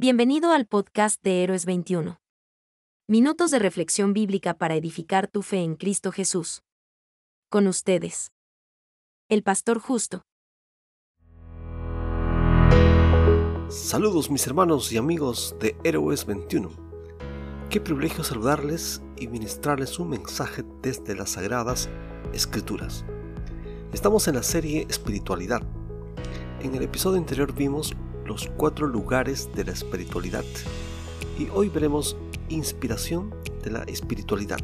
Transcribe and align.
Bienvenido 0.00 0.52
al 0.52 0.64
podcast 0.64 1.20
de 1.24 1.42
Héroes 1.42 1.66
21. 1.66 2.20
Minutos 3.08 3.50
de 3.50 3.58
reflexión 3.58 4.12
bíblica 4.12 4.54
para 4.54 4.76
edificar 4.76 5.26
tu 5.26 5.42
fe 5.42 5.56
en 5.56 5.74
Cristo 5.74 6.12
Jesús. 6.12 6.62
Con 7.50 7.66
ustedes. 7.66 8.30
El 9.28 9.42
Pastor 9.42 9.80
Justo. 9.80 10.22
Saludos 13.68 14.30
mis 14.30 14.46
hermanos 14.46 14.92
y 14.92 14.98
amigos 14.98 15.56
de 15.58 15.76
Héroes 15.82 16.26
21. 16.26 16.70
Qué 17.68 17.80
privilegio 17.80 18.22
saludarles 18.22 19.02
y 19.16 19.26
ministrarles 19.26 19.98
un 19.98 20.10
mensaje 20.10 20.62
desde 20.80 21.16
las 21.16 21.30
Sagradas 21.30 21.88
Escrituras. 22.32 23.04
Estamos 23.92 24.28
en 24.28 24.36
la 24.36 24.44
serie 24.44 24.86
Espiritualidad. 24.88 25.62
En 26.60 26.76
el 26.76 26.84
episodio 26.84 27.18
anterior 27.18 27.52
vimos 27.52 27.96
los 28.28 28.50
cuatro 28.58 28.86
lugares 28.86 29.48
de 29.54 29.64
la 29.64 29.72
espiritualidad. 29.72 30.44
Y 31.38 31.48
hoy 31.48 31.70
veremos 31.70 32.14
inspiración 32.50 33.34
de 33.64 33.70
la 33.70 33.82
espiritualidad. 33.84 34.58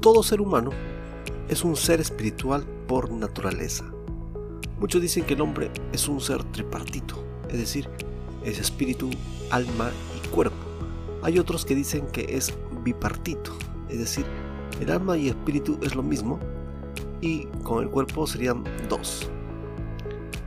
Todo 0.00 0.22
ser 0.22 0.40
humano 0.40 0.70
es 1.48 1.64
un 1.64 1.76
ser 1.76 2.00
espiritual 2.00 2.64
por 2.88 3.10
naturaleza. 3.10 3.84
Muchos 4.80 5.02
dicen 5.02 5.24
que 5.24 5.34
el 5.34 5.42
hombre 5.42 5.70
es 5.92 6.08
un 6.08 6.20
ser 6.20 6.42
tripartito, 6.44 7.22
es 7.50 7.58
decir, 7.58 7.88
es 8.42 8.58
espíritu, 8.58 9.10
alma 9.50 9.90
y 10.16 10.28
cuerpo. 10.28 10.56
Hay 11.22 11.38
otros 11.38 11.66
que 11.66 11.74
dicen 11.74 12.06
que 12.06 12.36
es 12.36 12.54
bipartito, 12.82 13.52
es 13.90 13.98
decir, 13.98 14.24
el 14.80 14.90
alma 14.90 15.18
y 15.18 15.28
espíritu 15.28 15.78
es 15.82 15.94
lo 15.94 16.02
mismo, 16.02 16.38
y 17.26 17.48
con 17.64 17.82
el 17.82 17.90
cuerpo 17.90 18.24
serían 18.26 18.62
dos. 18.88 19.28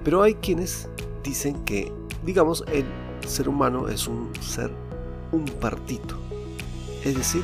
Pero 0.06 0.24
hay 0.24 0.36
quienes 0.36 0.88
dicen 1.24 1.64
que, 1.66 1.92
digamos, 2.26 2.64
el 2.72 2.86
ser 3.28 3.50
humano 3.50 3.90
es 3.90 4.08
un 4.08 4.32
ser 4.40 4.72
un 5.34 5.44
partito. 5.46 6.16
Es 7.04 7.18
decir, 7.18 7.44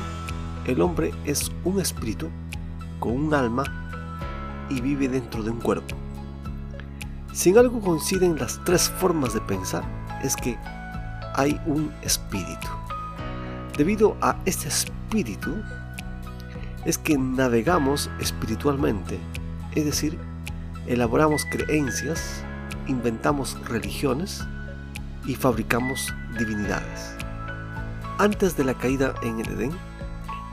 el 0.64 0.80
hombre 0.80 1.12
es 1.26 1.52
un 1.64 1.78
espíritu 1.80 2.28
con 2.98 3.12
un 3.12 3.34
alma 3.34 3.64
y 4.70 4.80
vive 4.80 5.06
dentro 5.06 5.42
de 5.42 5.50
un 5.50 5.60
cuerpo. 5.60 5.94
Si 7.32 7.50
en 7.50 7.58
algo 7.58 7.80
coinciden 7.80 8.38
las 8.38 8.58
tres 8.64 8.88
formas 8.88 9.34
de 9.34 9.42
pensar, 9.42 9.84
es 10.24 10.34
que 10.34 10.56
hay 11.34 11.60
un 11.66 11.92
espíritu. 12.02 12.68
Debido 13.76 14.16
a 14.22 14.38
este 14.46 14.68
espíritu, 14.68 15.54
es 16.86 16.98
que 16.98 17.18
navegamos 17.18 18.08
espiritualmente, 18.20 19.18
es 19.74 19.84
decir, 19.84 20.16
elaboramos 20.86 21.44
creencias, 21.50 22.44
inventamos 22.86 23.58
religiones 23.68 24.46
y 25.26 25.34
fabricamos 25.34 26.14
divinidades. 26.38 27.16
Antes 28.18 28.56
de 28.56 28.64
la 28.64 28.74
caída 28.74 29.14
en 29.22 29.40
el 29.40 29.48
Edén, 29.48 29.72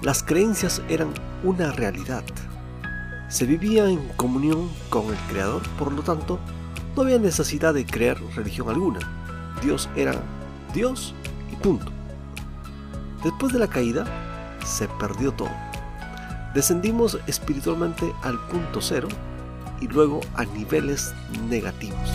las 0.01 0.23
creencias 0.23 0.81
eran 0.89 1.13
una 1.43 1.71
realidad. 1.71 2.23
Se 3.29 3.45
vivía 3.45 3.87
en 3.87 3.99
comunión 4.15 4.69
con 4.89 5.05
el 5.05 5.17
Creador, 5.29 5.61
por 5.77 5.93
lo 5.93 6.01
tanto, 6.01 6.39
no 6.95 7.03
había 7.03 7.19
necesidad 7.19 7.75
de 7.75 7.85
creer 7.85 8.19
religión 8.35 8.69
alguna. 8.69 8.99
Dios 9.61 9.87
era 9.95 10.15
Dios 10.73 11.13
y 11.51 11.55
punto. 11.57 11.91
Después 13.23 13.53
de 13.53 13.59
la 13.59 13.67
caída, 13.67 14.05
se 14.65 14.87
perdió 14.87 15.31
todo 15.31 15.72
descendimos 16.53 17.19
espiritualmente 17.27 18.13
al 18.21 18.39
punto 18.47 18.81
cero 18.81 19.07
y 19.81 19.87
luego 19.87 20.21
a 20.35 20.45
niveles 20.45 21.13
negativos. 21.49 22.11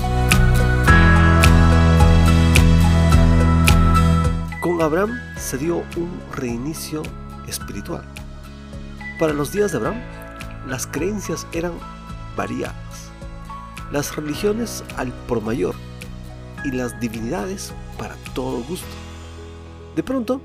Con 4.61 4.81
Abraham 4.83 5.19
se 5.37 5.59
dio 5.59 5.79
un 5.97 6.21
reinicio 6.35 7.03
espiritual. 7.47 8.05
Para 9.19 9.33
los 9.33 9.53
días 9.53 9.73
de 9.73 9.79
Abraham, 9.79 10.01
las 10.67 10.87
creencias 10.87 11.47
eran 11.53 11.73
variadas, 12.37 13.11
las 13.91 14.15
religiones 14.15 14.85
al 14.97 15.13
por 15.27 15.43
mayor 15.43 15.75
y 16.65 16.71
las 16.71 17.01
divinidades 17.01 17.73
para 17.97 18.15
todo 18.35 18.63
gusto. 18.65 18.87
De 19.97 20.03
pronto, 20.03 20.41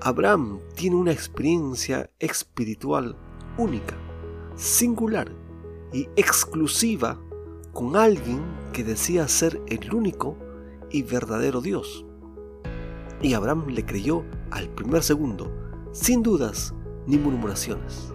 Abraham 0.00 0.60
tiene 0.74 0.96
una 0.96 1.12
experiencia 1.12 2.10
espiritual 2.18 3.16
única, 3.56 3.96
singular 4.54 5.32
y 5.92 6.08
exclusiva 6.16 7.18
con 7.72 7.96
alguien 7.96 8.42
que 8.72 8.84
decía 8.84 9.26
ser 9.26 9.60
el 9.66 9.94
único 9.94 10.36
y 10.90 11.02
verdadero 11.02 11.60
Dios. 11.60 12.04
Y 13.22 13.32
Abraham 13.32 13.68
le 13.68 13.86
creyó 13.86 14.22
al 14.50 14.68
primer 14.68 15.02
segundo, 15.02 15.50
sin 15.92 16.22
dudas 16.22 16.74
ni 17.06 17.16
murmuraciones. 17.16 18.12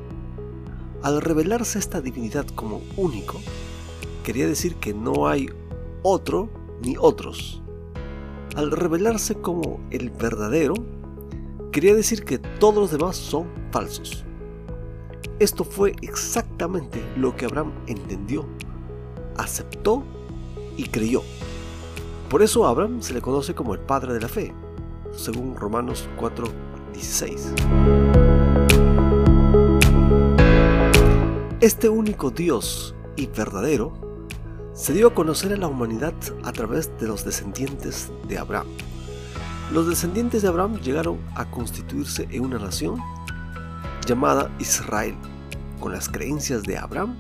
Al 1.02 1.19
revelarse 1.19 1.80
esta 1.80 2.00
divinidad 2.00 2.46
como 2.48 2.81
único, 2.96 3.40
quería 4.24 4.46
decir 4.46 4.75
que 4.75 4.94
no 4.94 5.28
hay 5.28 5.50
otro 6.03 6.50
ni 6.84 6.96
otros. 6.98 7.63
Al 8.56 8.69
revelarse 8.69 9.36
como 9.36 9.80
el 9.90 10.12
verdadero, 10.12 10.75
quería 11.71 11.95
decir 11.95 12.23
que 12.23 12.37
todos 12.37 12.75
los 12.75 12.91
demás 12.91 13.15
son 13.15 13.47
falsos. 13.71 14.25
Esto 15.39 15.63
fue 15.63 15.95
exactamente 16.01 17.01
lo 17.15 17.35
que 17.35 17.45
Abraham 17.45 17.71
entendió, 17.87 18.45
aceptó 19.37 20.03
y 20.77 20.83
creyó. 20.83 21.23
Por 22.29 22.41
eso 22.41 22.65
a 22.65 22.69
Abraham 22.69 23.01
se 23.01 23.13
le 23.13 23.21
conoce 23.21 23.55
como 23.55 23.73
el 23.73 23.79
padre 23.79 24.13
de 24.13 24.21
la 24.21 24.27
fe, 24.27 24.53
según 25.11 25.55
Romanos 25.55 26.07
4:16. 26.19 27.53
Este 31.59 31.89
único 31.89 32.31
Dios 32.31 32.95
y 33.15 33.27
verdadero 33.27 33.93
se 34.73 34.93
dio 34.93 35.07
a 35.07 35.13
conocer 35.13 35.53
a 35.53 35.57
la 35.57 35.67
humanidad 35.67 36.13
a 36.43 36.51
través 36.51 36.91
de 36.99 37.07
los 37.07 37.25
descendientes 37.25 38.11
de 38.27 38.38
Abraham. 38.38 38.67
Los 39.71 39.87
descendientes 39.87 40.41
de 40.41 40.49
Abraham 40.49 40.81
llegaron 40.81 41.17
a 41.33 41.45
constituirse 41.45 42.27
en 42.29 42.43
una 42.43 42.59
nación 42.59 43.01
llamada 44.05 44.51
Israel, 44.59 45.15
con 45.79 45.93
las 45.93 46.09
creencias 46.09 46.63
de 46.63 46.77
Abraham, 46.77 47.15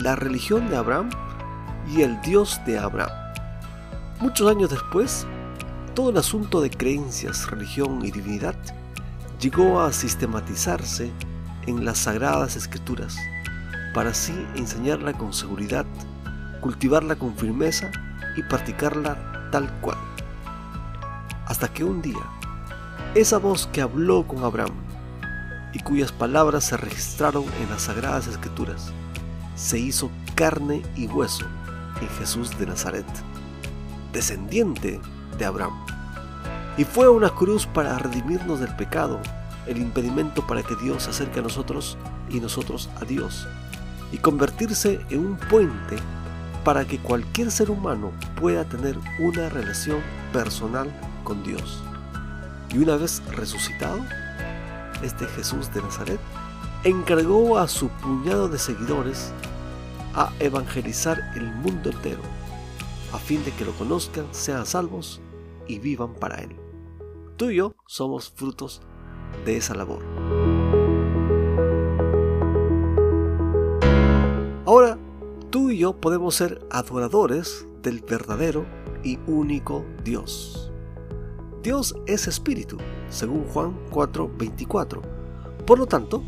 la 0.00 0.16
religión 0.16 0.68
de 0.68 0.76
Abraham 0.76 1.08
y 1.88 2.02
el 2.02 2.20
Dios 2.22 2.60
de 2.66 2.80
Abraham. 2.80 3.12
Muchos 4.18 4.50
años 4.50 4.70
después, 4.70 5.24
todo 5.94 6.10
el 6.10 6.16
asunto 6.16 6.60
de 6.60 6.68
creencias, 6.68 7.48
religión 7.48 8.04
y 8.04 8.10
divinidad 8.10 8.56
llegó 9.38 9.80
a 9.80 9.92
sistematizarse 9.92 11.12
en 11.68 11.84
las 11.84 11.98
sagradas 11.98 12.56
escrituras, 12.56 13.16
para 13.94 14.10
así 14.10 14.34
enseñarla 14.56 15.12
con 15.12 15.32
seguridad, 15.32 15.86
cultivarla 16.60 17.14
con 17.14 17.36
firmeza 17.36 17.92
y 18.36 18.42
practicarla 18.42 19.48
tal 19.52 19.72
cual 19.80 20.13
hasta 21.54 21.72
que 21.72 21.84
un 21.84 22.02
día, 22.02 22.18
esa 23.14 23.38
voz 23.38 23.68
que 23.68 23.80
habló 23.80 24.26
con 24.26 24.42
Abraham 24.42 24.74
y 25.72 25.78
cuyas 25.78 26.10
palabras 26.10 26.64
se 26.64 26.76
registraron 26.76 27.44
en 27.62 27.70
las 27.70 27.82
sagradas 27.82 28.26
escrituras, 28.26 28.90
se 29.54 29.78
hizo 29.78 30.10
carne 30.34 30.82
y 30.96 31.06
hueso 31.06 31.46
en 32.00 32.08
Jesús 32.18 32.58
de 32.58 32.66
Nazaret, 32.66 33.06
descendiente 34.12 35.00
de 35.38 35.44
Abraham. 35.44 35.74
Y 36.76 36.82
fue 36.82 37.08
una 37.08 37.30
cruz 37.30 37.68
para 37.68 38.00
redimirnos 38.00 38.58
del 38.58 38.74
pecado, 38.74 39.20
el 39.68 39.76
impedimento 39.76 40.44
para 40.48 40.64
que 40.64 40.74
Dios 40.74 41.04
se 41.04 41.10
acerque 41.10 41.38
a 41.38 41.42
nosotros 41.42 41.96
y 42.30 42.40
nosotros 42.40 42.90
a 43.00 43.04
Dios, 43.04 43.46
y 44.10 44.18
convertirse 44.18 45.06
en 45.08 45.20
un 45.24 45.36
puente 45.36 45.98
para 46.64 46.86
que 46.86 46.98
cualquier 46.98 47.50
ser 47.50 47.70
humano 47.70 48.12
pueda 48.40 48.64
tener 48.64 48.98
una 49.18 49.48
relación 49.48 50.00
personal 50.32 50.90
con 51.22 51.42
Dios. 51.42 51.82
Y 52.72 52.78
una 52.78 52.96
vez 52.96 53.22
resucitado, 53.32 54.00
este 55.02 55.26
Jesús 55.26 55.72
de 55.72 55.82
Nazaret 55.82 56.20
encargó 56.84 57.58
a 57.58 57.68
su 57.68 57.88
puñado 57.88 58.48
de 58.48 58.58
seguidores 58.58 59.32
a 60.14 60.32
evangelizar 60.40 61.20
el 61.36 61.46
mundo 61.52 61.90
entero, 61.90 62.22
a 63.12 63.18
fin 63.18 63.44
de 63.44 63.52
que 63.52 63.64
lo 63.64 63.72
conozcan, 63.72 64.26
sean 64.30 64.64
salvos 64.64 65.20
y 65.66 65.78
vivan 65.78 66.14
para 66.14 66.36
Él. 66.36 66.56
Tú 67.36 67.50
y 67.50 67.56
yo 67.56 67.74
somos 67.86 68.30
frutos 68.30 68.80
de 69.44 69.56
esa 69.56 69.74
labor. 69.74 70.23
Y 75.74 75.78
yo 75.78 76.00
podemos 76.00 76.36
ser 76.36 76.64
adoradores 76.70 77.66
del 77.82 78.00
verdadero 78.00 78.64
y 79.02 79.18
único 79.26 79.84
Dios. 80.04 80.70
Dios 81.64 81.96
es 82.06 82.28
espíritu, 82.28 82.78
según 83.08 83.44
Juan 83.48 83.76
4:24. 83.90 85.02
Por 85.66 85.78
lo 85.80 85.86
tanto, 85.86 86.22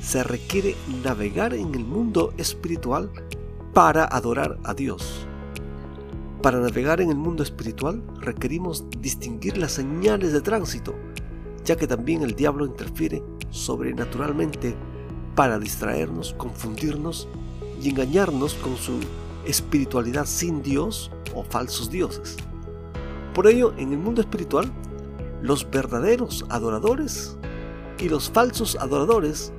se 0.00 0.24
requiere 0.24 0.74
navegar 1.04 1.54
en 1.54 1.74
el 1.76 1.84
mundo 1.84 2.32
espiritual 2.38 3.08
para 3.72 4.04
adorar 4.04 4.58
a 4.64 4.74
Dios. 4.74 5.26
Para 6.42 6.58
navegar 6.58 7.00
en 7.00 7.10
el 7.10 7.18
mundo 7.18 7.44
espiritual 7.44 8.02
requerimos 8.20 8.84
distinguir 9.00 9.58
las 9.58 9.72
señales 9.72 10.32
de 10.32 10.40
tránsito, 10.40 10.94
ya 11.64 11.76
que 11.76 11.86
también 11.86 12.22
el 12.22 12.34
diablo 12.34 12.66
interfiere 12.66 13.22
sobrenaturalmente 13.50 14.74
para 15.36 15.60
distraernos, 15.60 16.34
confundirnos 16.34 17.28
y 17.82 17.90
engañarnos 17.90 18.54
con 18.54 18.76
su 18.76 19.00
espiritualidad 19.44 20.26
sin 20.26 20.62
Dios 20.62 21.10
o 21.34 21.42
falsos 21.42 21.90
dioses. 21.90 22.36
Por 23.34 23.46
ello, 23.46 23.72
en 23.78 23.92
el 23.92 23.98
mundo 23.98 24.20
espiritual, 24.20 24.70
los 25.42 25.70
verdaderos 25.70 26.44
adoradores 26.48 27.36
y 27.98 28.08
los 28.08 28.30
falsos 28.30 28.76
adoradores 28.76 29.52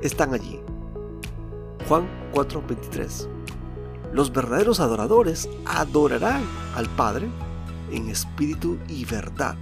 están 0.00 0.34
allí. 0.34 0.60
Juan 1.88 2.08
4:23 2.32 3.28
Los 4.12 4.32
verdaderos 4.32 4.80
adoradores 4.80 5.48
adorarán 5.64 6.42
al 6.74 6.88
Padre 6.90 7.28
en 7.90 8.08
espíritu 8.08 8.78
y 8.88 9.04
verdad. 9.04 9.56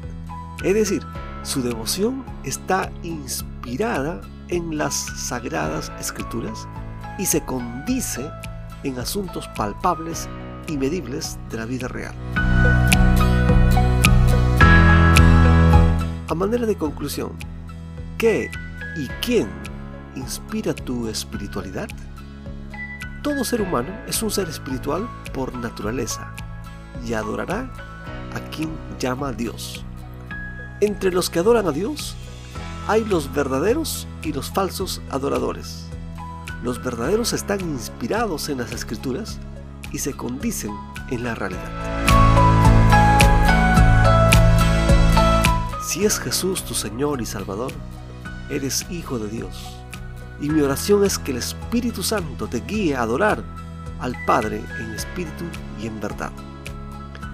Es 0.62 0.75
decir, 0.75 1.03
su 1.43 1.62
devoción 1.62 2.25
está 2.45 2.91
inspirada 3.03 4.21
en 4.49 4.79
las 4.79 4.95
sagradas 4.95 5.93
escrituras 5.99 6.67
y 7.19 7.26
se 7.26 7.44
condice 7.44 8.31
en 8.82 8.99
asuntos 8.99 9.49
palpables 9.56 10.28
y 10.66 10.76
medibles 10.76 11.38
de 11.50 11.56
la 11.56 11.66
vida 11.66 11.88
real. 11.88 12.14
A 16.28 16.34
manera 16.34 16.66
de 16.66 16.76
conclusión, 16.76 17.32
¿qué 18.19 18.50
y 18.96 19.06
quién 19.25 19.49
inspira 20.16 20.75
tu 20.75 21.08
espiritualidad? 21.08 21.88
Todo 23.22 23.44
ser 23.44 23.62
humano 23.62 23.88
es 24.06 24.22
un 24.22 24.31
ser 24.31 24.49
espiritual 24.49 25.08
por 25.32 25.55
naturaleza 25.55 26.34
y 27.06 27.14
adorará 27.14 27.70
a 28.34 28.40
quien 28.50 28.70
llama 28.99 29.28
a 29.28 29.32
Dios. 29.32 29.84
Entre 30.81 31.12
los 31.12 31.31
que 31.31 31.38
adoran 31.38 31.66
a 31.66 31.72
Dios 31.72 32.16
hay 32.88 33.05
los 33.05 33.32
verdaderos 33.32 34.06
y 34.22 34.32
los 34.32 34.50
falsos 34.50 35.00
adoradores. 35.11 35.87
Los 36.64 36.82
verdaderos 36.82 37.34
están 37.34 37.61
inspirados 37.61 38.49
en 38.49 38.56
las 38.56 38.72
escrituras 38.72 39.38
y 39.93 39.99
se 39.99 40.14
condicen 40.14 40.70
en 41.11 41.22
la 41.22 41.34
realidad. 41.34 41.70
Si 45.87 46.06
es 46.06 46.19
Jesús 46.19 46.64
tu 46.64 46.72
Señor 46.72 47.20
y 47.20 47.26
Salvador, 47.26 47.70
eres 48.49 48.87
hijo 48.90 49.19
de 49.19 49.28
Dios. 49.28 49.76
Y 50.40 50.49
mi 50.49 50.62
oración 50.62 51.05
es 51.05 51.19
que 51.19 51.32
el 51.32 51.37
Espíritu 51.37 52.02
Santo 52.02 52.46
te 52.46 52.61
guíe 52.61 52.96
a 52.96 53.02
adorar 53.02 53.44
al 54.00 54.16
Padre 54.25 54.64
en 54.81 54.90
espíritu 54.93 55.44
y 55.82 55.87
en 55.87 56.00
verdad. 56.00 56.32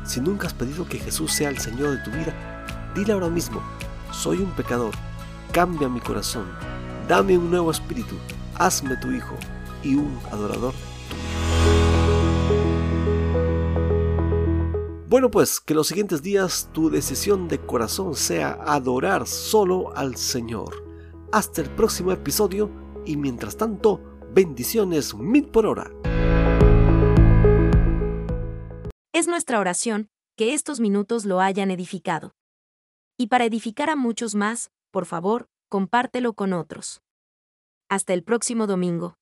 Si 0.05 0.21
nunca 0.21 0.49
has 0.49 0.55
pedido 0.55 0.89
que 0.89 0.99
Jesús 0.99 1.33
sea 1.33 1.51
el 1.51 1.59
Señor 1.59 1.91
de 1.91 2.03
tu 2.03 2.11
vida, 2.11 2.35
dile 2.97 3.13
ahora 3.13 3.29
mismo, 3.29 3.63
soy 4.11 4.39
un 4.39 4.51
pecador, 4.51 4.95
cambia 5.53 5.89
mi 5.89 6.01
corazón, 6.01 6.47
dame 7.07 7.39
un 7.39 7.49
nuevo 7.49 7.71
espíritu, 7.71 8.17
hazme 8.61 8.95
tu 8.99 9.11
hijo 9.11 9.35
y 9.83 9.95
un 9.95 10.21
adorador 10.31 10.75
Bueno 15.09 15.31
pues, 15.31 15.61
que 15.61 15.75
los 15.75 15.89
siguientes 15.89 16.23
días 16.23 16.69
tu 16.73 16.89
decisión 16.91 17.49
de 17.49 17.59
corazón 17.59 18.15
sea 18.15 18.53
adorar 18.65 19.27
solo 19.27 19.97
al 19.97 20.15
Señor. 20.17 20.85
Hasta 21.33 21.63
el 21.63 21.71
próximo 21.71 22.13
episodio 22.13 22.71
y 23.05 23.17
mientras 23.17 23.57
tanto, 23.57 24.01
bendiciones 24.33 25.15
mil 25.17 25.49
por 25.49 25.67
hora. 25.67 25.91
Es 29.13 29.27
nuestra 29.27 29.59
oración 29.59 30.11
que 30.37 30.55
estos 30.55 30.79
minutos 30.79 31.25
lo 31.25 31.41
hayan 31.41 31.73
edificado. 31.73 32.37
Y 33.19 33.27
para 33.27 33.47
edificar 33.47 33.91
a 33.91 33.97
muchos 33.97 34.37
más, 34.37 34.71
por 34.93 35.07
favor, 35.07 35.49
compártelo 35.69 36.35
con 36.35 36.53
otros. 36.53 37.03
Hasta 37.91 38.15
el 38.15 38.23
próximo 38.23 38.69
domingo. 38.69 39.20